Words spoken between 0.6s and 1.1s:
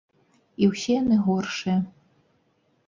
І ўсе